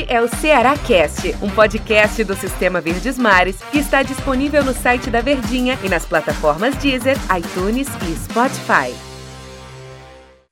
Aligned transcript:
Este 0.00 0.14
é 0.14 0.20
o 0.22 0.28
Ceará 0.28 0.74
Cast, 0.78 1.36
um 1.42 1.50
podcast 1.50 2.24
do 2.24 2.34
Sistema 2.34 2.80
Verdes 2.80 3.18
Mares 3.18 3.60
que 3.70 3.78
está 3.78 4.02
disponível 4.02 4.64
no 4.64 4.72
site 4.72 5.10
da 5.10 5.20
Verdinha 5.20 5.78
e 5.84 5.90
nas 5.90 6.06
plataformas 6.06 6.74
Deezer, 6.76 7.16
iTunes 7.36 7.86
e 8.08 8.16
Spotify. 8.16 8.94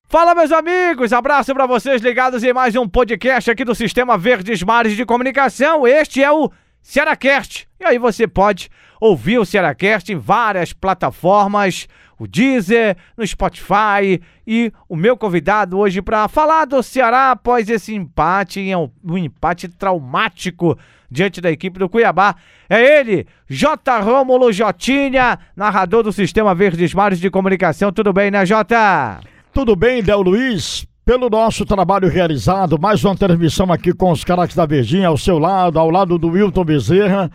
Fala, 0.06 0.34
meus 0.34 0.52
amigos! 0.52 1.14
Abraço 1.14 1.54
para 1.54 1.66
vocês 1.66 2.02
ligados 2.02 2.44
em 2.44 2.52
mais 2.52 2.76
um 2.76 2.86
podcast 2.86 3.50
aqui 3.50 3.64
do 3.64 3.74
Sistema 3.74 4.18
Verdes 4.18 4.62
Mares 4.62 4.94
de 4.94 5.06
Comunicação. 5.06 5.86
Este 5.86 6.22
é 6.22 6.30
o 6.30 6.50
Cearacast. 6.82 7.68
E 7.80 7.84
aí 7.84 7.98
você 7.98 8.26
pode 8.26 8.70
ouvir 9.00 9.38
o 9.38 9.44
Cearacast 9.44 10.12
em 10.12 10.16
várias 10.16 10.72
plataformas 10.72 11.88
o 12.18 12.26
Deezer, 12.26 12.96
no 13.16 13.26
Spotify 13.26 14.20
e 14.46 14.72
o 14.88 14.96
meu 14.96 15.16
convidado 15.16 15.78
hoje 15.78 16.02
para 16.02 16.26
falar 16.28 16.64
do 16.64 16.82
Ceará 16.82 17.30
após 17.30 17.68
esse 17.68 17.94
empate, 17.94 18.60
um 19.04 19.16
empate 19.16 19.68
traumático 19.68 20.76
diante 21.10 21.40
da 21.40 21.50
equipe 21.50 21.78
do 21.78 21.88
Cuiabá. 21.88 22.34
É 22.68 22.98
ele, 22.98 23.26
J. 23.48 24.00
Rômulo 24.00 24.52
Jotinha, 24.52 25.38
narrador 25.56 26.02
do 26.02 26.12
Sistema 26.12 26.54
Verdes 26.54 26.92
Mares 26.92 27.20
de 27.20 27.30
Comunicação. 27.30 27.92
Tudo 27.92 28.12
bem, 28.12 28.30
né, 28.30 28.44
Jota? 28.44 29.20
Tudo 29.54 29.76
bem, 29.76 30.02
Del 30.02 30.20
Luiz? 30.20 30.86
Pelo 31.08 31.30
nosso 31.30 31.64
trabalho 31.64 32.06
realizado, 32.06 32.78
mais 32.78 33.02
uma 33.02 33.16
transmissão 33.16 33.72
aqui 33.72 33.94
com 33.94 34.12
os 34.12 34.24
craques 34.24 34.54
da 34.54 34.66
Verdinha 34.66 35.08
ao 35.08 35.16
seu 35.16 35.38
lado, 35.38 35.78
ao 35.78 35.88
lado 35.88 36.18
do 36.18 36.28
Wilton 36.28 36.62
Bezerra. 36.62 37.30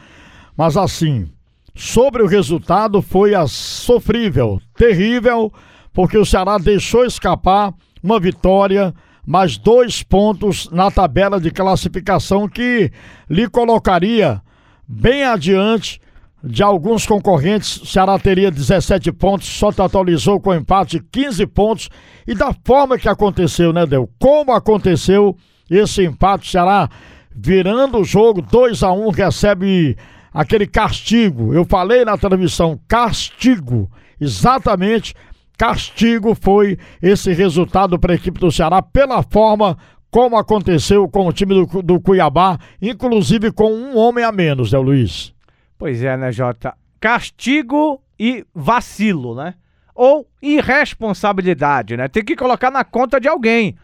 Mas 0.55 0.77
assim, 0.77 1.27
Sobre 1.73 2.21
o 2.21 2.27
resultado, 2.27 3.01
foi 3.01 3.33
a 3.33 3.47
sofrível, 3.47 4.61
terrível, 4.75 5.51
porque 5.91 6.15
o 6.15 6.23
Ceará 6.23 6.59
deixou 6.59 7.03
escapar 7.03 7.73
uma 8.03 8.19
vitória, 8.19 8.93
mais 9.25 9.57
dois 9.57 10.03
pontos 10.03 10.69
na 10.69 10.91
tabela 10.91 11.41
de 11.41 11.49
classificação 11.49 12.47
que 12.47 12.91
lhe 13.27 13.49
colocaria 13.49 14.39
bem 14.87 15.23
adiante 15.23 15.99
de 16.43 16.61
alguns 16.61 17.05
concorrentes. 17.05 17.77
O 17.77 17.85
Ceará 17.85 18.19
teria 18.19 18.51
17 18.51 19.11
pontos, 19.13 19.47
só 19.47 19.71
totalizou 19.71 20.39
com 20.41 20.53
empate 20.53 21.01
15 21.11 21.47
pontos. 21.47 21.89
E 22.27 22.35
da 22.35 22.53
forma 22.65 22.97
que 22.97 23.07
aconteceu, 23.07 23.71
né, 23.71 23.85
Del? 23.85 24.09
Como 24.19 24.51
aconteceu 24.51 25.37
esse 25.69 26.03
empate, 26.03 26.47
o 26.47 26.51
Ceará 26.51 26.89
virando 27.33 27.99
o 27.99 28.03
jogo 28.03 28.41
2 28.41 28.83
a 28.83 28.91
1 28.91 29.09
recebe 29.09 29.97
aquele 30.33 30.67
castigo. 30.67 31.53
Eu 31.53 31.65
falei 31.65 32.03
na 32.03 32.17
transmissão, 32.17 32.79
castigo. 32.87 33.89
Exatamente, 34.19 35.15
castigo 35.57 36.35
foi 36.35 36.77
esse 37.01 37.33
resultado 37.33 37.97
para 37.97 38.13
a 38.13 38.15
equipe 38.15 38.39
do 38.39 38.51
Ceará 38.51 38.81
pela 38.81 39.23
forma 39.23 39.77
como 40.11 40.37
aconteceu 40.37 41.07
com 41.09 41.27
o 41.27 41.33
time 41.33 41.55
do, 41.55 41.81
do 41.81 41.99
Cuiabá, 41.99 42.59
inclusive 42.79 43.51
com 43.51 43.73
um 43.73 43.97
homem 43.97 44.23
a 44.23 44.31
menos, 44.31 44.71
né, 44.71 44.77
Luiz? 44.77 45.32
Pois 45.83 46.01
é, 46.01 46.15
né, 46.15 46.31
Jota? 46.31 46.73
Castigo 46.97 48.01
e 48.17 48.45
vacilo, 48.55 49.35
né? 49.35 49.53
Ou 49.93 50.25
irresponsabilidade, 50.41 51.97
né? 51.97 52.07
Tem 52.07 52.23
que 52.23 52.37
colocar 52.37 52.71
na 52.71 52.85
conta 52.85 53.19
de 53.19 53.27
alguém 53.27 53.75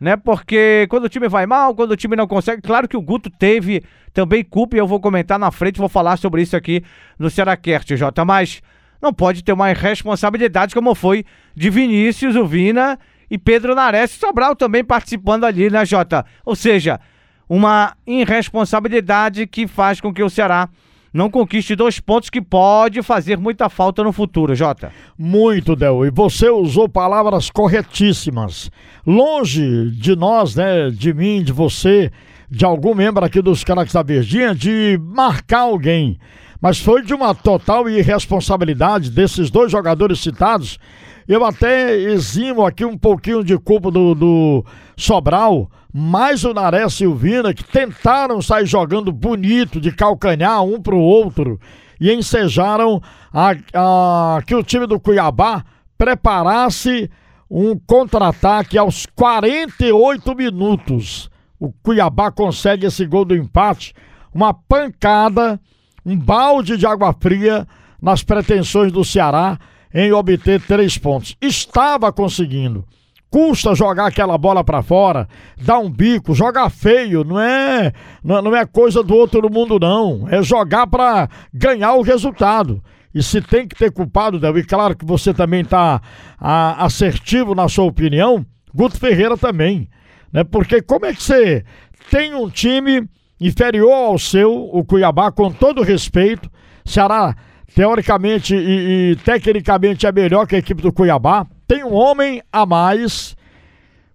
né? 0.00 0.16
Porque 0.16 0.86
quando 0.88 1.04
o 1.04 1.08
time 1.10 1.28
vai 1.28 1.44
mal, 1.44 1.74
quando 1.74 1.90
o 1.90 1.96
time 1.96 2.16
não 2.16 2.26
consegue, 2.26 2.62
claro 2.62 2.88
que 2.88 2.96
o 2.96 3.02
Guto 3.02 3.28
teve 3.28 3.84
também 4.14 4.42
culpa 4.42 4.76
e 4.76 4.78
eu 4.78 4.86
vou 4.86 4.98
comentar 4.98 5.38
na 5.38 5.50
frente, 5.50 5.78
vou 5.78 5.90
falar 5.90 6.16
sobre 6.16 6.40
isso 6.40 6.56
aqui 6.56 6.82
no 7.18 7.28
Cearacast, 7.28 7.94
Jota, 7.98 8.24
mas 8.24 8.62
não 9.02 9.12
pode 9.12 9.44
ter 9.44 9.52
uma 9.52 9.70
irresponsabilidade 9.70 10.74
como 10.74 10.94
foi 10.94 11.22
de 11.54 11.68
Vinícius, 11.68 12.34
o 12.34 12.46
Vina 12.46 12.98
e 13.30 13.36
Pedro 13.36 13.74
Nares 13.74 14.12
Sobral 14.12 14.56
também 14.56 14.82
participando 14.82 15.44
ali, 15.44 15.68
né, 15.68 15.84
Jota? 15.84 16.24
Ou 16.46 16.56
seja, 16.56 16.98
uma 17.46 17.94
irresponsabilidade 18.06 19.46
que 19.46 19.66
faz 19.66 20.00
com 20.00 20.14
que 20.14 20.22
o 20.22 20.30
Ceará 20.30 20.66
não 21.12 21.28
conquiste 21.28 21.76
dois 21.76 22.00
pontos 22.00 22.30
que 22.30 22.40
pode 22.40 23.02
fazer 23.02 23.36
muita 23.36 23.68
falta 23.68 24.02
no 24.02 24.12
futuro, 24.12 24.54
Jota. 24.54 24.90
Muito, 25.18 25.76
Del. 25.76 26.06
E 26.06 26.10
você 26.10 26.48
usou 26.48 26.88
palavras 26.88 27.50
corretíssimas. 27.50 28.70
Longe 29.06 29.90
de 29.90 30.16
nós, 30.16 30.56
né, 30.56 30.88
de 30.90 31.12
mim, 31.12 31.42
de 31.42 31.52
você, 31.52 32.10
de 32.50 32.64
algum 32.64 32.94
membro 32.94 33.24
aqui 33.24 33.42
dos 33.42 33.62
Caraques 33.62 33.92
da 33.92 34.02
Verdinha, 34.02 34.54
de 34.54 34.98
marcar 35.02 35.60
alguém. 35.60 36.18
Mas 36.60 36.78
foi 36.78 37.02
de 37.02 37.12
uma 37.12 37.34
total 37.34 37.90
irresponsabilidade 37.90 39.10
desses 39.10 39.50
dois 39.50 39.70
jogadores 39.70 40.20
citados. 40.20 40.78
Eu 41.26 41.44
até 41.44 41.94
eximo 41.96 42.64
aqui 42.64 42.84
um 42.84 42.98
pouquinho 42.98 43.44
de 43.44 43.56
culpa 43.58 43.90
do, 43.90 44.14
do 44.14 44.64
Sobral, 44.96 45.70
mais 45.92 46.44
o 46.44 46.52
Nares 46.52 47.00
e 47.00 47.06
o 47.06 47.14
Vina, 47.14 47.54
que 47.54 47.64
tentaram 47.64 48.42
sair 48.42 48.66
jogando 48.66 49.12
bonito, 49.12 49.80
de 49.80 49.92
calcanhar 49.92 50.62
um 50.64 50.80
para 50.80 50.94
o 50.94 51.00
outro, 51.00 51.60
e 52.00 52.12
ensejaram 52.12 53.00
a, 53.32 53.54
a, 53.74 54.42
que 54.44 54.54
o 54.54 54.62
time 54.62 54.86
do 54.86 54.98
Cuiabá 54.98 55.64
preparasse 55.96 57.10
um 57.48 57.78
contra-ataque 57.78 58.76
aos 58.78 59.06
48 59.14 60.34
minutos. 60.34 61.30
O 61.60 61.70
Cuiabá 61.70 62.32
consegue 62.32 62.86
esse 62.86 63.06
gol 63.06 63.24
do 63.24 63.36
empate, 63.36 63.94
uma 64.34 64.52
pancada, 64.52 65.60
um 66.04 66.18
balde 66.18 66.76
de 66.76 66.86
água 66.86 67.14
fria 67.20 67.68
nas 68.00 68.24
pretensões 68.24 68.90
do 68.90 69.04
Ceará 69.04 69.58
em 69.94 70.12
obter 70.12 70.60
três 70.60 70.96
pontos. 70.98 71.36
Estava 71.40 72.12
conseguindo. 72.12 72.84
Custa 73.30 73.74
jogar 73.74 74.06
aquela 74.06 74.36
bola 74.36 74.62
para 74.62 74.82
fora, 74.82 75.26
dar 75.58 75.78
um 75.78 75.90
bico, 75.90 76.34
jogar 76.34 76.68
feio, 76.68 77.24
não 77.24 77.40
é, 77.40 77.90
não 78.22 78.54
é 78.54 78.66
coisa 78.66 79.02
do 79.02 79.14
outro 79.14 79.50
mundo 79.50 79.78
não, 79.80 80.28
é 80.28 80.42
jogar 80.42 80.86
para 80.86 81.30
ganhar 81.52 81.94
o 81.94 82.02
resultado. 82.02 82.82
E 83.14 83.22
se 83.22 83.40
tem 83.40 83.66
que 83.66 83.74
ter 83.74 83.90
culpado, 83.90 84.38
e 84.58 84.64
claro 84.64 84.94
que 84.94 85.04
você 85.04 85.32
também 85.32 85.62
está 85.62 86.00
assertivo 86.38 87.54
na 87.54 87.68
sua 87.70 87.84
opinião, 87.84 88.44
Guto 88.74 88.98
Ferreira 88.98 89.36
também, 89.36 89.88
né? 90.30 90.44
Porque 90.44 90.82
como 90.82 91.06
é 91.06 91.14
que 91.14 91.22
você 91.22 91.64
tem 92.10 92.34
um 92.34 92.50
time 92.50 93.08
inferior 93.40 93.92
ao 93.92 94.18
seu, 94.18 94.52
o 94.52 94.84
Cuiabá, 94.84 95.32
com 95.32 95.50
todo 95.50 95.82
respeito, 95.82 96.50
Ceará 96.84 97.34
teoricamente 97.74 98.54
e, 98.54 99.12
e 99.12 99.16
tecnicamente 99.16 100.06
é 100.06 100.12
melhor 100.12 100.46
que 100.46 100.56
a 100.56 100.58
equipe 100.58 100.82
do 100.82 100.92
Cuiabá, 100.92 101.46
tem 101.66 101.84
um 101.84 101.94
homem 101.94 102.42
a 102.52 102.66
mais, 102.66 103.36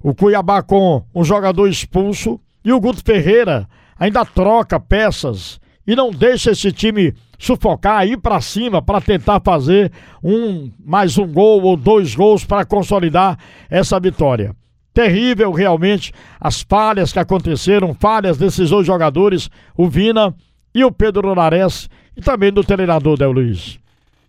o 0.01 0.13
Cuiabá 0.13 0.62
com 0.62 1.03
um 1.13 1.23
jogador 1.23 1.68
expulso, 1.68 2.40
e 2.63 2.72
o 2.72 2.79
Guto 2.79 3.01
Ferreira 3.03 3.68
ainda 3.97 4.25
troca 4.25 4.79
peças 4.79 5.59
e 5.88 5.95
não 5.95 6.12
deixa 6.12 6.51
esse 6.51 6.72
time 6.72 7.13
sufocar, 7.40 8.06
ir 8.06 8.18
para 8.18 8.41
cima 8.41 8.81
para 8.81 9.00
tentar 9.00 9.40
fazer 9.40 9.91
um 10.22 10.69
mais 10.84 11.18
um 11.18 11.31
gol 11.31 11.63
ou 11.63 11.78
dois 11.78 12.13
gols 12.13 12.44
para 12.44 12.66
consolidar 12.66 13.38
essa 13.69 14.00
vitória. 14.00 14.53
Terrível 14.94 15.51
realmente 15.51 16.12
as 16.39 16.62
falhas 16.62 17.13
que 17.13 17.19
aconteceram, 17.19 17.94
falhas 17.94 18.38
desses 18.38 18.72
dois 18.72 18.85
jogadores, 18.85 19.50
o 19.78 19.88
Vina 19.88 20.35
e 20.74 20.84
o 20.84 20.91
Pedro 20.91 21.34
Nares, 21.35 21.89
e 22.18 22.22
também 22.22 22.52
do 22.52 22.64
treinador, 22.64 23.18
Del 23.18 23.32
Luiz. 23.32 23.80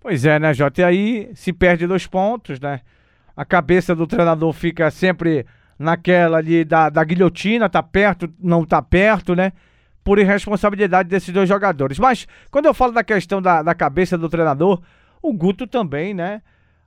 Pois 0.00 0.24
é, 0.24 0.38
né, 0.38 0.54
Jota? 0.54 0.82
E 0.82 0.84
aí 0.84 1.30
se 1.34 1.52
perde 1.52 1.86
dois 1.86 2.06
pontos, 2.06 2.60
né? 2.60 2.80
a 3.38 3.44
cabeça 3.44 3.94
do 3.94 4.04
treinador 4.04 4.52
fica 4.52 4.90
sempre 4.90 5.46
naquela 5.78 6.38
ali 6.38 6.64
da, 6.64 6.90
da 6.90 7.04
guilhotina, 7.04 7.68
tá 7.68 7.80
perto, 7.80 8.28
não 8.36 8.64
tá 8.64 8.82
perto, 8.82 9.36
né? 9.36 9.52
Por 10.02 10.18
irresponsabilidade 10.18 11.08
desses 11.08 11.32
dois 11.32 11.48
jogadores. 11.48 12.00
Mas 12.00 12.26
quando 12.50 12.66
eu 12.66 12.74
falo 12.74 12.90
da 12.90 13.04
questão 13.04 13.40
da, 13.40 13.62
da 13.62 13.76
cabeça 13.76 14.18
do 14.18 14.28
treinador, 14.28 14.82
o 15.22 15.32
Guto 15.32 15.68
também, 15.68 16.12
né? 16.12 16.42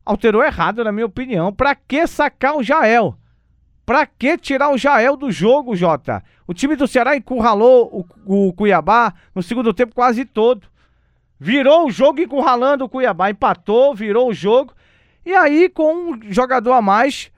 Alterou 0.06 0.44
errado, 0.44 0.84
na 0.84 0.92
minha 0.92 1.06
opinião. 1.06 1.54
Pra 1.54 1.74
que 1.74 2.06
sacar 2.06 2.58
o 2.58 2.64
Jael? 2.64 3.16
Pra 3.86 4.06
que 4.06 4.38
tirar 4.38 4.74
o 4.74 4.78
Jael 4.78 5.16
do 5.16 5.32
jogo, 5.32 5.74
Jota? 5.74 6.22
O 6.46 6.54
time 6.54 6.76
do 6.76 6.86
Ceará 6.86 7.16
encurralou 7.16 8.06
o, 8.26 8.47
o 8.50 8.52
Cuiabá 8.52 9.14
no 9.34 9.42
segundo 9.42 9.74
tempo 9.74 9.96
quase 9.96 10.26
todo. 10.26 10.68
Virou 11.43 11.88
o 11.88 11.91
jogo 11.91 12.22
encurralando 12.22 12.85
o 12.85 12.90
Cuiabá. 12.90 13.32
Empatou, 13.32 13.96
virou 13.96 14.29
o 14.29 14.34
jogo. 14.34 14.76
E 15.26 15.34
aí, 15.34 15.70
com 15.70 16.11
um 16.11 16.20
jogador 16.32 16.72
a 16.73 16.84
mais, 16.84 17.32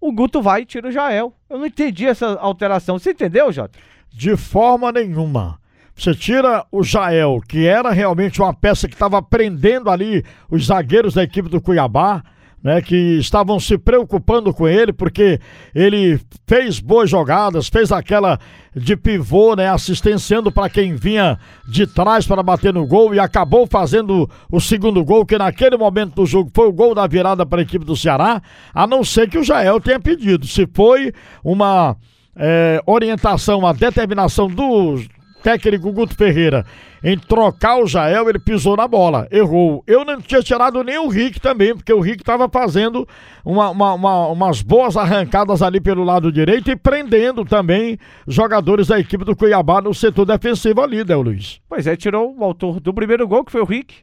o 0.00 0.10
Guto 0.10 0.42
vai 0.42 0.62
e 0.62 0.66
tira 0.66 0.88
o 0.88 0.90
Jael. 0.90 1.32
Eu 1.48 1.58
não 1.58 1.66
entendi 1.66 2.04
essa 2.04 2.34
alteração. 2.34 2.98
Você 2.98 3.12
entendeu, 3.12 3.52
Jota? 3.52 3.78
De 4.10 4.36
forma 4.36 4.90
nenhuma. 4.90 5.60
Você 5.94 6.16
tira 6.16 6.66
o 6.72 6.82
Jael, 6.82 7.40
que 7.48 7.64
era 7.64 7.92
realmente 7.92 8.42
uma 8.42 8.52
peça 8.52 8.88
que 8.88 8.94
estava 8.94 9.22
prendendo 9.22 9.88
ali 9.88 10.24
os 10.50 10.66
zagueiros 10.66 11.14
da 11.14 11.22
equipe 11.22 11.48
do 11.48 11.60
Cuiabá 11.60 12.24
né, 12.64 12.80
que 12.80 12.96
estavam 13.18 13.60
se 13.60 13.76
preocupando 13.76 14.54
com 14.54 14.66
ele, 14.66 14.90
porque 14.90 15.38
ele 15.74 16.18
fez 16.46 16.80
boas 16.80 17.10
jogadas, 17.10 17.68
fez 17.68 17.92
aquela 17.92 18.40
de 18.74 18.96
pivô, 18.96 19.54
né, 19.54 19.68
assistenciando 19.68 20.50
para 20.50 20.70
quem 20.70 20.94
vinha 20.94 21.38
de 21.68 21.86
trás 21.86 22.26
para 22.26 22.42
bater 22.42 22.72
no 22.72 22.86
gol 22.86 23.14
e 23.14 23.20
acabou 23.20 23.66
fazendo 23.66 24.28
o 24.50 24.58
segundo 24.60 25.04
gol, 25.04 25.26
que 25.26 25.36
naquele 25.36 25.76
momento 25.76 26.14
do 26.14 26.26
jogo 26.26 26.50
foi 26.54 26.66
o 26.66 26.72
gol 26.72 26.94
da 26.94 27.06
virada 27.06 27.44
para 27.44 27.60
a 27.60 27.62
equipe 27.62 27.84
do 27.84 27.94
Ceará, 27.94 28.40
a 28.72 28.86
não 28.86 29.04
ser 29.04 29.28
que 29.28 29.36
o 29.36 29.44
Jael 29.44 29.78
tenha 29.78 30.00
pedido. 30.00 30.46
Se 30.46 30.66
foi 30.72 31.12
uma 31.44 31.94
é, 32.34 32.80
orientação, 32.86 33.66
a 33.66 33.74
determinação 33.74 34.48
do 34.48 34.98
técnico 35.44 35.92
Guto 35.92 36.16
Ferreira 36.16 36.64
em 37.02 37.18
trocar 37.18 37.78
o 37.78 37.86
Jael, 37.86 38.30
ele 38.30 38.38
pisou 38.38 38.78
na 38.78 38.88
bola, 38.88 39.28
errou. 39.30 39.84
Eu 39.86 40.02
não 40.02 40.18
tinha 40.22 40.42
tirado 40.42 40.82
nem 40.82 40.96
o 40.96 41.06
Rick 41.06 41.38
também, 41.38 41.76
porque 41.76 41.92
o 41.92 42.00
Rick 42.00 42.22
estava 42.22 42.48
fazendo 42.48 43.06
uma, 43.44 43.68
uma, 43.68 43.92
uma, 43.92 44.26
umas 44.28 44.62
boas 44.62 44.96
arrancadas 44.96 45.60
ali 45.60 45.82
pelo 45.82 46.02
lado 46.02 46.32
direito 46.32 46.70
e 46.70 46.76
prendendo 46.76 47.44
também 47.44 47.98
jogadores 48.26 48.86
da 48.86 48.98
equipe 48.98 49.22
do 49.22 49.36
Cuiabá 49.36 49.82
no 49.82 49.92
setor 49.92 50.24
defensivo 50.24 50.80
ali, 50.80 51.04
né, 51.04 51.14
Luiz? 51.14 51.60
Pois 51.68 51.86
é, 51.86 51.94
tirou 51.94 52.34
o 52.34 52.42
autor 52.42 52.80
do 52.80 52.94
primeiro 52.94 53.28
gol, 53.28 53.44
que 53.44 53.52
foi 53.52 53.60
o 53.60 53.66
Rick, 53.66 53.96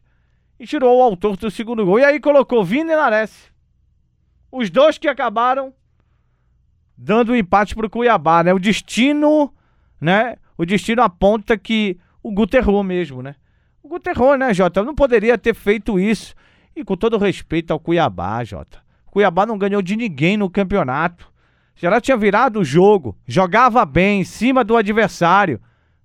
e 0.60 0.68
tirou 0.68 1.00
o 1.00 1.02
autor 1.02 1.36
do 1.38 1.50
segundo 1.50 1.84
gol. 1.84 1.98
E 1.98 2.06
aí 2.06 2.20
colocou 2.20 2.64
Vini 2.64 2.92
e 2.92 2.96
Nares. 2.96 3.52
Os 4.52 4.70
dois 4.70 5.00
que 5.00 5.08
acabaram 5.08 5.74
dando 6.96 7.30
o 7.30 7.32
um 7.32 7.36
empate 7.36 7.74
pro 7.74 7.90
Cuiabá, 7.90 8.44
né? 8.44 8.54
O 8.54 8.60
destino, 8.60 9.52
né? 10.00 10.36
O 10.58 10.66
destino 10.66 11.02
aponta 11.02 11.58
que 11.58 11.98
o 12.22 12.32
Guto 12.32 12.56
errou 12.56 12.84
mesmo, 12.84 13.22
né? 13.22 13.36
O 13.84 13.90
Guto 13.90 14.10
errou, 14.10 14.38
né, 14.38 14.54
Jota? 14.54 14.84
Não 14.84 14.94
poderia 14.94 15.38
ter 15.38 15.56
feito 15.56 16.00
isso. 16.00 16.36
E 16.76 16.84
com 16.84 16.96
todo 16.96 17.18
respeito 17.18 17.72
ao 17.72 17.80
Cuiabá, 17.80 18.44
Jota. 18.44 18.80
Cuiabá 19.08 19.46
não 19.46 19.58
ganhou 19.58 19.82
de 19.82 19.96
ninguém 19.96 20.38
no 20.38 20.50
campeonato. 20.50 21.32
Já 21.76 22.00
tinha 22.00 22.16
virado 22.16 22.60
o 22.60 22.64
jogo, 22.64 23.18
jogava 23.26 23.84
bem 23.86 24.22
em 24.22 24.24
cima 24.24 24.64
do 24.64 24.78
adversário. 24.78 25.60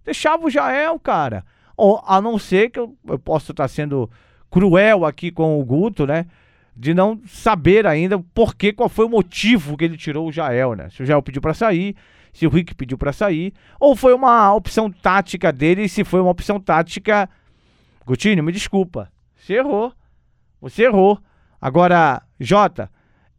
Deixava 0.04 0.46
o 0.46 0.50
Jael, 0.50 0.98
cara. 0.98 1.44
Ou, 1.76 2.02
a 2.06 2.20
não 2.20 2.38
ser 2.38 2.70
que 2.70 2.78
eu, 2.78 2.96
eu 3.06 3.18
possa 3.18 3.52
estar 3.52 3.68
sendo 3.68 4.10
cruel 4.50 5.04
aqui 5.04 5.30
com 5.30 5.60
o 5.60 5.64
Guto, 5.64 6.06
né? 6.06 6.26
De 6.74 6.94
não 6.94 7.20
saber 7.26 7.86
ainda 7.86 8.18
por 8.18 8.54
que, 8.54 8.72
qual 8.72 8.88
foi 8.88 9.04
o 9.04 9.10
motivo 9.10 9.76
que 9.76 9.84
ele 9.84 9.96
tirou 9.96 10.28
o 10.28 10.32
Jael, 10.32 10.74
né? 10.74 10.88
Se 10.90 11.02
o 11.02 11.06
Jael 11.06 11.22
pediu 11.22 11.42
para 11.42 11.52
sair, 11.52 11.94
se 12.36 12.46
o 12.46 12.50
Rick 12.50 12.74
pediu 12.74 12.98
para 12.98 13.14
sair, 13.14 13.54
ou 13.80 13.96
foi 13.96 14.12
uma 14.12 14.52
opção 14.52 14.90
tática 14.90 15.50
dele, 15.50 15.84
e 15.84 15.88
se 15.88 16.04
foi 16.04 16.20
uma 16.20 16.30
opção 16.30 16.60
tática. 16.60 17.26
Gutinho, 18.04 18.44
me 18.44 18.52
desculpa. 18.52 19.10
Você 19.34 19.54
errou. 19.54 19.90
Você 20.60 20.82
errou. 20.82 21.18
Agora, 21.58 22.20
Jota, 22.38 22.90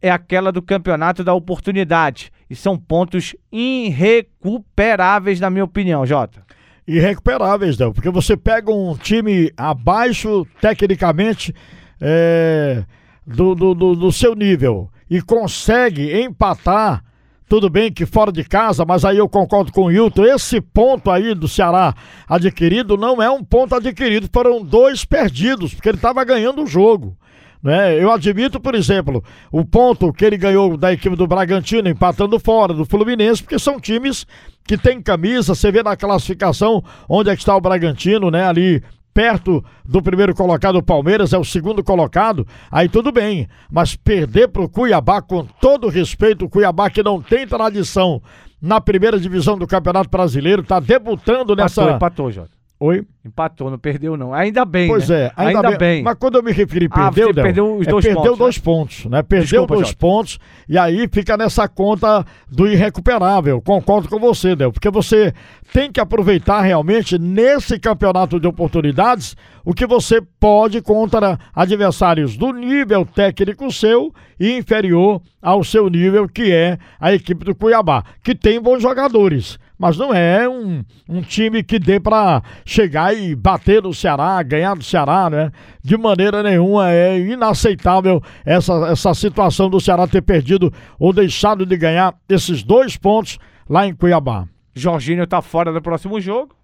é 0.02 0.10
aquela 0.10 0.50
do 0.50 0.60
campeonato 0.60 1.22
da 1.22 1.32
oportunidade. 1.32 2.32
E 2.50 2.56
são 2.56 2.76
pontos 2.76 3.36
irrecuperáveis, 3.52 5.38
na 5.38 5.48
minha 5.48 5.64
opinião, 5.64 6.04
Jota. 6.04 6.42
Irrecuperáveis, 6.84 7.78
não. 7.78 7.92
Porque 7.92 8.10
você 8.10 8.36
pega 8.36 8.72
um 8.72 8.96
time 8.96 9.52
abaixo, 9.56 10.44
tecnicamente, 10.60 11.54
é, 12.00 12.82
do, 13.24 13.54
do, 13.54 13.74
do, 13.76 13.94
do 13.94 14.10
seu 14.10 14.34
nível 14.34 14.90
e 15.08 15.22
consegue 15.22 16.20
empatar 16.20 17.04
tudo 17.48 17.70
bem 17.70 17.90
que 17.90 18.04
fora 18.04 18.30
de 18.30 18.44
casa, 18.44 18.84
mas 18.84 19.04
aí 19.04 19.16
eu 19.16 19.28
concordo 19.28 19.72
com 19.72 19.84
o 19.84 19.92
Hilton. 19.92 20.24
Esse 20.24 20.60
ponto 20.60 21.10
aí 21.10 21.34
do 21.34 21.48
Ceará 21.48 21.94
adquirido 22.28 22.96
não 22.96 23.22
é 23.22 23.30
um 23.30 23.42
ponto 23.42 23.74
adquirido, 23.74 24.28
foram 24.32 24.62
dois 24.62 25.04
perdidos, 25.04 25.74
porque 25.74 25.88
ele 25.88 25.96
estava 25.96 26.22
ganhando 26.24 26.62
o 26.62 26.66
jogo. 26.66 27.16
Né? 27.62 28.00
Eu 28.00 28.12
admito, 28.12 28.60
por 28.60 28.74
exemplo, 28.74 29.24
o 29.50 29.64
ponto 29.64 30.12
que 30.12 30.24
ele 30.24 30.36
ganhou 30.36 30.76
da 30.76 30.92
equipe 30.92 31.16
do 31.16 31.26
Bragantino, 31.26 31.88
empatando 31.88 32.38
fora 32.38 32.72
do 32.72 32.84
Fluminense, 32.84 33.42
porque 33.42 33.58
são 33.58 33.80
times 33.80 34.26
que 34.64 34.76
têm 34.76 35.02
camisa, 35.02 35.54
você 35.54 35.72
vê 35.72 35.82
na 35.82 35.96
classificação 35.96 36.84
onde 37.08 37.30
é 37.30 37.34
que 37.34 37.42
está 37.42 37.56
o 37.56 37.60
Bragantino, 37.60 38.30
né? 38.30 38.44
Ali 38.44 38.82
perto 39.18 39.64
do 39.84 40.00
primeiro 40.00 40.32
colocado, 40.32 40.76
o 40.76 40.82
Palmeiras 40.82 41.32
é 41.32 41.38
o 41.38 41.42
segundo 41.42 41.82
colocado, 41.82 42.46
aí 42.70 42.88
tudo 42.88 43.10
bem. 43.10 43.48
Mas 43.68 43.96
perder 43.96 44.46
para 44.46 44.62
o 44.62 44.68
Cuiabá, 44.68 45.20
com 45.20 45.44
todo 45.44 45.88
respeito, 45.88 46.44
o 46.44 46.48
Cuiabá 46.48 46.88
que 46.88 47.02
não 47.02 47.20
tem 47.20 47.44
tradição 47.44 48.22
na 48.62 48.80
primeira 48.80 49.18
divisão 49.18 49.58
do 49.58 49.66
Campeonato 49.66 50.08
Brasileiro, 50.08 50.62
está 50.62 50.78
debutando 50.78 51.56
nessa. 51.56 51.82
Empatou, 51.82 51.96
empatou, 51.96 52.30
Jota. 52.30 52.57
Oi? 52.80 53.04
Empatou, 53.24 53.70
não 53.70 53.78
perdeu 53.78 54.16
não. 54.16 54.32
Ainda 54.32 54.64
bem, 54.64 54.86
Pois 54.86 55.08
né? 55.08 55.24
é, 55.24 55.32
ainda, 55.36 55.58
ainda 55.58 55.70
bem. 55.70 55.78
bem. 55.78 56.02
Mas 56.04 56.14
quando 56.14 56.36
eu 56.36 56.42
me 56.44 56.52
referi 56.52 56.86
ah, 56.92 57.10
perdeu, 57.10 57.32
Del, 57.32 57.44
perdeu 57.44 57.76
os 57.76 57.86
é, 57.86 57.90
dois 57.90 58.04
perdeu 58.04 58.22
pontos, 58.22 58.38
dois 58.38 58.56
né? 58.56 58.62
pontos, 58.62 59.04
né? 59.06 59.22
Perdeu 59.22 59.46
Desculpa, 59.46 59.74
dois 59.74 59.88
Jota. 59.88 59.98
pontos 59.98 60.38
e 60.68 60.78
aí 60.78 61.08
fica 61.10 61.36
nessa 61.36 61.68
conta 61.68 62.24
do 62.48 62.68
irrecuperável. 62.68 63.60
Concordo 63.60 64.08
com 64.08 64.20
você, 64.20 64.54
Del, 64.54 64.72
porque 64.72 64.90
você 64.90 65.34
tem 65.72 65.90
que 65.90 65.98
aproveitar 65.98 66.60
realmente 66.60 67.18
nesse 67.18 67.80
campeonato 67.80 68.38
de 68.38 68.46
oportunidades 68.46 69.36
o 69.64 69.74
que 69.74 69.84
você 69.84 70.22
pode 70.38 70.80
contra 70.80 71.36
adversários 71.52 72.36
do 72.36 72.52
nível 72.52 73.04
técnico 73.04 73.72
seu 73.72 74.14
e 74.38 74.56
inferior 74.56 75.20
ao 75.42 75.64
seu 75.64 75.90
nível, 75.90 76.28
que 76.28 76.52
é 76.52 76.78
a 77.00 77.12
equipe 77.12 77.44
do 77.44 77.56
Cuiabá, 77.56 78.04
que 78.22 78.36
tem 78.36 78.60
bons 78.60 78.80
jogadores 78.80 79.58
mas 79.78 79.96
não 79.96 80.12
é 80.12 80.48
um, 80.48 80.84
um 81.08 81.22
time 81.22 81.62
que 81.62 81.78
dê 81.78 82.00
para 82.00 82.42
chegar 82.64 83.16
e 83.16 83.34
bater 83.36 83.82
no 83.82 83.94
Ceará, 83.94 84.42
ganhar 84.42 84.74
do 84.74 84.82
Ceará, 84.82 85.30
né? 85.30 85.52
De 85.82 85.96
maneira 85.96 86.42
nenhuma 86.42 86.90
é 86.90 87.18
inaceitável 87.18 88.20
essa, 88.44 88.72
essa 88.88 89.14
situação 89.14 89.70
do 89.70 89.80
Ceará 89.80 90.08
ter 90.08 90.22
perdido 90.22 90.72
ou 90.98 91.12
deixado 91.12 91.64
de 91.64 91.76
ganhar 91.76 92.14
esses 92.28 92.64
dois 92.64 92.96
pontos 92.96 93.38
lá 93.68 93.86
em 93.86 93.94
Cuiabá. 93.94 94.48
Jorginho 94.74 95.26
tá 95.26 95.40
fora 95.40 95.72
do 95.72 95.80
próximo 95.80 96.20
jogo, 96.20 96.56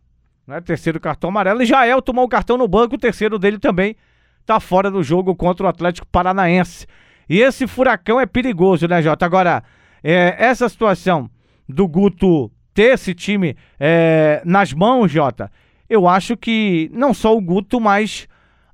né? 0.46 0.60
Terceiro 0.60 0.98
cartão 0.98 1.30
amarelo 1.30 1.62
e 1.62 1.66
Jael 1.66 2.02
tomou 2.02 2.24
o 2.24 2.28
cartão 2.28 2.58
no 2.58 2.66
banco, 2.66 2.96
o 2.96 2.98
terceiro 2.98 3.38
dele 3.38 3.58
também 3.58 3.96
tá 4.44 4.58
fora 4.58 4.90
do 4.90 5.02
jogo 5.02 5.34
contra 5.36 5.66
o 5.66 5.68
Atlético 5.68 6.06
Paranaense. 6.08 6.86
E 7.28 7.40
esse 7.40 7.66
furacão 7.66 8.20
é 8.20 8.26
perigoso, 8.26 8.86
né, 8.86 9.00
Jota? 9.00 9.24
Agora, 9.24 9.62
é, 10.02 10.36
essa 10.38 10.68
situação 10.68 11.30
do 11.68 11.88
Guto 11.88 12.50
ter 12.74 12.94
esse 12.94 13.14
time 13.14 13.56
é, 13.78 14.42
nas 14.44 14.72
mãos, 14.72 15.10
Jota, 15.10 15.50
eu 15.88 16.08
acho 16.08 16.36
que 16.36 16.90
não 16.92 17.14
só 17.14 17.34
o 17.34 17.40
Guto, 17.40 17.80
mas 17.80 18.26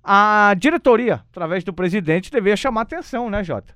a 0.02 0.54
diretoria, 0.58 1.22
através 1.30 1.62
do 1.62 1.72
presidente, 1.72 2.30
deveria 2.32 2.56
chamar 2.56 2.82
atenção, 2.82 3.28
né, 3.28 3.44
Jota? 3.44 3.74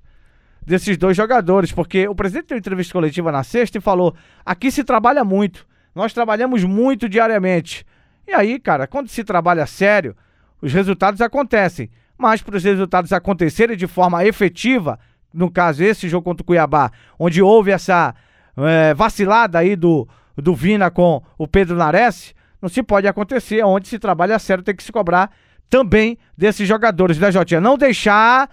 Desses 0.67 0.97
dois 0.97 1.15
jogadores, 1.15 1.71
porque 1.71 2.09
o 2.09 2.15
presidente 2.15 2.49
deu 2.49 2.59
entrevista 2.59 2.93
coletiva 2.95 3.31
na 3.31 3.45
sexta 3.45 3.77
e 3.77 3.83
falou: 3.83 4.15
aqui 4.47 4.71
se 4.71 4.83
trabalha 4.83 5.23
muito, 5.23 5.67
nós 5.95 6.15
trabalhamos 6.15 6.65
muito 6.65 7.07
diariamente. 7.07 7.85
E 8.27 8.33
aí, 8.33 8.59
cara, 8.59 8.87
quando 8.87 9.09
se 9.09 9.23
trabalha 9.23 9.67
sério, 9.67 10.17
os 10.63 10.73
resultados 10.73 11.21
acontecem. 11.21 11.91
Mas 12.17 12.41
para 12.41 12.57
os 12.57 12.65
resultados 12.65 13.13
acontecerem 13.13 13.77
de 13.77 13.87
forma 13.87 14.25
efetiva, 14.25 14.99
no 15.33 15.51
caso 15.51 15.85
esse 15.85 16.09
jogo 16.09 16.25
contra 16.25 16.43
o 16.43 16.47
Cuiabá, 16.47 16.91
onde 17.19 17.43
houve 17.43 17.71
essa 17.71 18.15
é, 18.57 18.95
vacilada 18.95 19.59
aí 19.59 19.77
do, 19.77 20.09
do 20.37 20.55
Vina 20.55 20.91
com 20.91 21.23
o 21.39 21.47
Pedro 21.47 21.77
Nares, 21.77 22.35
não 22.61 22.69
se 22.69 22.83
pode 22.83 23.07
acontecer. 23.07 23.65
Onde 23.65 23.89
se 23.89 23.99
trabalha 23.99 24.39
sério, 24.39 24.65
tem 24.65 24.75
que 24.75 24.83
se 24.83 24.93
cobrar 24.93 25.31
também 25.69 26.19
desses 26.37 26.67
jogadores 26.67 27.19
né, 27.19 27.31
Jotinha. 27.31 27.61
Não 27.61 27.77
deixar 27.77 28.49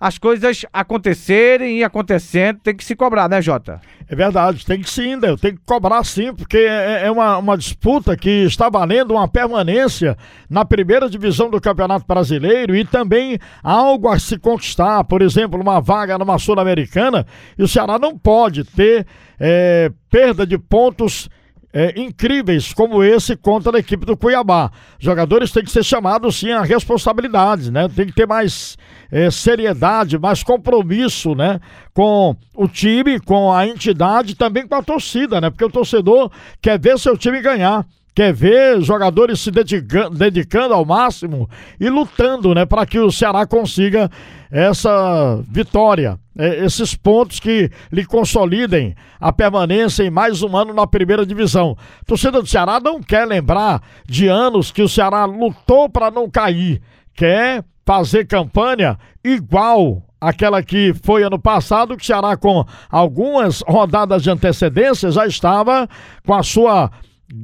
as 0.00 0.16
coisas 0.16 0.64
acontecerem 0.72 1.78
e 1.78 1.84
acontecendo, 1.84 2.60
tem 2.62 2.76
que 2.76 2.84
se 2.84 2.94
cobrar, 2.94 3.28
né, 3.28 3.42
Jota? 3.42 3.80
É 4.08 4.14
verdade, 4.14 4.64
tem 4.64 4.80
que 4.80 4.88
sim, 4.88 5.16
né? 5.16 5.36
tem 5.40 5.54
que 5.54 5.60
cobrar 5.66 6.04
sim, 6.04 6.32
porque 6.32 6.56
é, 6.56 7.06
é 7.06 7.10
uma, 7.10 7.36
uma 7.38 7.58
disputa 7.58 8.16
que 8.16 8.44
está 8.44 8.70
valendo 8.70 9.12
uma 9.12 9.26
permanência 9.26 10.16
na 10.48 10.64
primeira 10.64 11.10
divisão 11.10 11.50
do 11.50 11.60
Campeonato 11.60 12.06
Brasileiro 12.06 12.76
e 12.76 12.84
também 12.84 13.38
algo 13.62 14.08
a 14.08 14.18
se 14.18 14.38
conquistar, 14.38 15.02
por 15.04 15.20
exemplo, 15.20 15.60
uma 15.60 15.80
vaga 15.80 16.16
numa 16.16 16.38
Sul-Americana, 16.38 17.26
e 17.58 17.62
o 17.62 17.68
Ceará 17.68 17.98
não 17.98 18.16
pode 18.16 18.64
ter 18.64 19.06
é, 19.38 19.90
perda 20.10 20.46
de 20.46 20.56
pontos 20.56 21.28
é, 21.72 22.00
incríveis 22.00 22.72
como 22.72 23.02
esse 23.02 23.36
contra 23.36 23.76
a 23.76 23.80
equipe 23.80 24.06
do 24.06 24.16
Cuiabá. 24.16 24.70
Jogadores 24.98 25.52
têm 25.52 25.64
que 25.64 25.70
ser 25.70 25.84
chamados 25.84 26.36
sim 26.36 26.50
a 26.50 26.62
responsabilidade, 26.62 27.70
né? 27.70 27.88
Tem 27.88 28.06
que 28.06 28.12
ter 28.12 28.26
mais 28.26 28.76
é, 29.10 29.30
seriedade, 29.30 30.18
mais 30.18 30.42
compromisso, 30.42 31.34
né? 31.34 31.60
Com 31.92 32.34
o 32.54 32.66
time, 32.66 33.20
com 33.20 33.52
a 33.52 33.66
entidade, 33.66 34.34
também 34.34 34.66
com 34.66 34.74
a 34.74 34.82
torcida, 34.82 35.40
né? 35.40 35.50
Porque 35.50 35.64
o 35.64 35.70
torcedor 35.70 36.30
quer 36.60 36.78
ver 36.78 36.98
seu 36.98 37.16
time 37.16 37.40
ganhar 37.40 37.84
quer 38.18 38.32
ver 38.32 38.80
jogadores 38.80 39.38
se 39.38 39.48
dedicando, 39.48 40.74
ao 40.74 40.84
máximo 40.84 41.48
e 41.78 41.88
lutando, 41.88 42.52
né, 42.52 42.66
para 42.66 42.84
que 42.84 42.98
o 42.98 43.12
Ceará 43.12 43.46
consiga 43.46 44.10
essa 44.50 45.40
vitória, 45.48 46.18
é, 46.36 46.64
esses 46.64 46.96
pontos 46.96 47.38
que 47.38 47.70
lhe 47.92 48.04
consolidem 48.04 48.96
a 49.20 49.32
permanência 49.32 50.02
em 50.02 50.10
mais 50.10 50.42
um 50.42 50.56
ano 50.56 50.74
na 50.74 50.84
primeira 50.84 51.24
divisão. 51.24 51.76
Torcida 52.04 52.42
do 52.42 52.48
Ceará 52.48 52.80
não 52.80 53.00
quer 53.00 53.24
lembrar 53.24 53.80
de 54.04 54.26
anos 54.26 54.72
que 54.72 54.82
o 54.82 54.88
Ceará 54.88 55.24
lutou 55.24 55.88
para 55.88 56.10
não 56.10 56.28
cair, 56.28 56.82
quer 57.14 57.64
fazer 57.86 58.26
campanha 58.26 58.98
igual 59.22 60.02
aquela 60.20 60.60
que 60.60 60.92
foi 61.04 61.22
ano 61.22 61.38
passado, 61.38 61.96
que 61.96 62.02
o 62.02 62.06
Ceará, 62.06 62.36
com 62.36 62.64
algumas 62.90 63.60
rodadas 63.60 64.24
de 64.24 64.30
antecedência, 64.30 65.12
já 65.12 65.24
estava 65.24 65.88
com 66.26 66.34
a 66.34 66.42
sua 66.42 66.90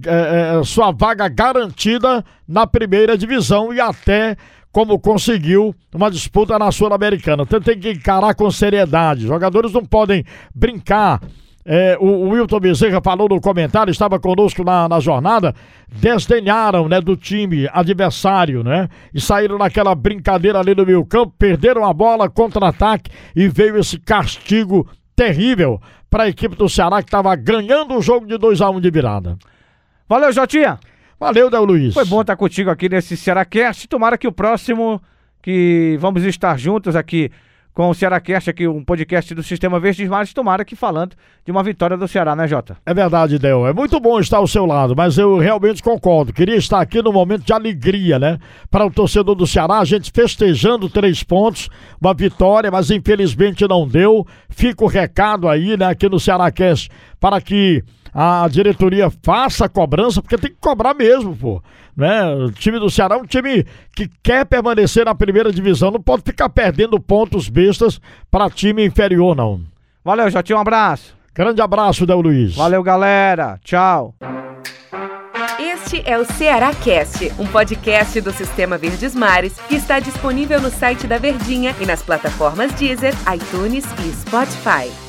é, 0.07 0.59
é, 0.61 0.65
sua 0.65 0.91
vaga 0.93 1.29
garantida 1.29 2.25
na 2.47 2.67
primeira 2.67 3.17
divisão 3.17 3.73
e 3.73 3.81
até 3.81 4.37
como 4.73 4.99
conseguiu 4.99 5.75
uma 5.95 6.11
disputa 6.11 6.59
na 6.59 6.73
Sul-Americana. 6.73 7.45
Então 7.45 7.61
tem 7.61 7.79
que 7.79 7.93
encarar 7.93 8.35
com 8.35 8.51
seriedade. 8.51 9.27
Jogadores 9.27 9.73
não 9.73 9.85
podem 9.85 10.25
brincar 10.55 11.21
é, 11.67 11.97
o, 11.99 12.05
o 12.05 12.29
Wilton 12.31 12.61
Bezerra 12.61 13.01
falou 13.03 13.27
no 13.29 13.41
comentário, 13.41 13.91
estava 13.91 14.21
conosco 14.21 14.63
na, 14.63 14.87
na 14.87 15.01
jornada, 15.01 15.55
desdenharam 15.89 16.89
né, 16.89 17.01
do 17.01 17.17
time 17.17 17.67
adversário, 17.73 18.63
né? 18.63 18.89
E 19.15 19.21
saíram 19.21 19.57
naquela 19.57 19.95
brincadeira 19.95 20.61
ali 20.61 20.75
no 20.75 20.85
meio 20.85 21.05
campo, 21.07 21.33
perderam 21.39 21.87
a 21.87 21.93
bola, 21.93 22.29
contra-ataque 22.29 23.11
e 23.35 23.49
veio 23.49 23.79
esse 23.79 23.99
castigo 23.99 24.87
terrível 25.17 25.81
para 26.11 26.25
a 26.25 26.29
equipe 26.29 26.55
do 26.55 26.69
Ceará 26.69 27.03
que 27.03 27.09
estava 27.09 27.35
ganhando 27.35 27.95
o 27.95 28.03
jogo 28.03 28.27
de 28.27 28.37
2 28.37 28.61
a 28.61 28.69
1 28.69 28.77
um 28.77 28.81
de 28.81 28.91
virada. 28.91 29.39
Valeu, 30.09 30.31
Jotinha! 30.33 30.79
Valeu, 31.19 31.49
Del 31.49 31.65
Luiz. 31.65 31.95
Foi 31.95 32.05
bom 32.05 32.21
estar 32.21 32.37
contigo 32.37 32.69
aqui 32.69 32.89
nesse 32.91 33.17
Cearacast. 33.17 33.89
Tomara 33.89 34.19
que 34.19 34.29
o 34.29 34.33
próximo, 34.33 35.01
que 35.41 35.97
vamos 35.99 36.23
estar 36.25 36.59
juntos 36.59 36.95
aqui 36.95 37.31
com 37.73 37.89
o 37.89 37.95
Cearacast, 37.95 38.51
aqui 38.51 38.69
um 38.69 38.85
podcast 38.85 39.35
do 39.35 39.43
Sistema 39.43 39.81
Verdes 39.81 40.07
Mares, 40.09 40.35
tomara 40.35 40.65
que 40.65 40.77
falando 40.77 41.17
de 41.45 41.51
uma 41.51 41.63
vitória 41.63 41.97
do 41.97 42.07
Ceará, 42.07 42.37
né, 42.37 42.47
Jota? 42.47 42.77
É 42.85 42.93
verdade, 42.93 43.39
Del. 43.39 43.67
É 43.67 43.73
muito 43.73 43.99
bom 43.99 44.21
estar 44.21 44.37
ao 44.37 44.47
seu 44.47 44.67
lado, 44.67 44.95
mas 44.95 45.17
eu 45.17 45.39
realmente 45.39 45.83
concordo. 45.83 46.33
Queria 46.33 46.57
estar 46.57 46.81
aqui 46.81 47.01
no 47.01 47.13
momento 47.13 47.45
de 47.45 47.53
alegria, 47.55 48.19
né? 48.19 48.39
Para 48.71 48.85
o 48.85 48.91
torcedor 48.91 49.35
do 49.35 49.47
Ceará, 49.47 49.79
a 49.79 49.85
gente 49.85 50.13
festejando 50.15 50.91
três 50.91 51.23
pontos, 51.23 51.71
uma 51.99 52.13
vitória, 52.13 52.71
mas 52.71 52.91
infelizmente 52.91 53.67
não 53.67 53.89
deu. 53.89 54.27
Fica 54.51 54.85
o 54.85 54.89
recado 54.89 55.49
aí, 55.49 55.77
né, 55.79 55.87
aqui 55.87 56.09
no 56.09 56.21
Cearacast, 56.21 56.91
para 57.19 57.41
que 57.41 57.83
a 58.15 58.47
diretoria 58.49 59.11
faça 59.23 59.65
a 59.65 59.69
cobrança, 59.69 60.23
porque 60.23 60.39
tem 60.39 60.51
que 60.51 60.59
cobrar 60.61 60.95
mesmo, 60.95 61.37
pô. 61.37 61.61
Né? 61.97 62.25
O 62.35 62.53
time 62.53 62.79
do 62.79 62.89
Ceará 62.89 63.17
é 63.17 63.19
um 63.19 63.27
time 63.27 63.67
que 63.95 64.09
quer 64.23 64.47
permanecer 64.47 65.05
na 65.05 65.15
primeira 65.15 65.53
divisão, 65.53 65.91
não 65.91 66.01
pode 66.01 66.23
ficar 66.23 66.49
perdendo 66.49 67.01
pontos 67.01 67.49
bestas 67.49 68.01
para 68.31 68.49
time 68.49 68.87
inferior, 68.87 69.35
não. 69.35 69.61
Valeu, 70.05 70.31
Jotinho, 70.31 70.59
um 70.59 70.61
abraço. 70.63 71.17
Grande 71.35 71.61
abraço, 71.61 72.07
Del 72.07 72.21
Luiz. 72.21 72.55
Valeu, 72.55 72.83
galera. 72.83 73.59
Tchau. 73.65 74.15
Este 75.59 76.03
é 76.07 76.17
o 76.17 76.25
Ceará 76.25 76.73
Cast, 76.73 77.33
um 77.39 77.47
podcast 77.47 78.21
do 78.21 78.33
Sistema 78.33 78.79
Verdes 78.79 79.15
Mares 79.15 79.59
que 79.69 79.75
está 79.75 79.99
disponível 79.99 80.61
no 80.61 80.71
site 80.71 81.07
da 81.07 81.19
Verdinha 81.19 81.75
e 81.81 81.87
nas 81.87 82.03
plataformas 82.03 82.73
Deezer, 82.75 83.15
iTunes 83.35 83.85
e 84.05 84.13
Spotify. 84.13 85.04